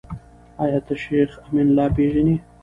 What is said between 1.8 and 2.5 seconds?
پېژنې؟